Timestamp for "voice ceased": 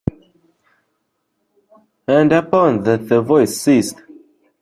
3.21-4.01